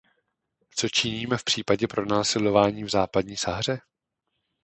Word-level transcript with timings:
Co 0.75 0.89
činíme 0.89 1.37
v 1.37 1.43
případě 1.43 1.87
pronásledování 1.87 2.83
v 2.83 2.89
Západní 2.89 3.37
Sahaře? 3.37 3.81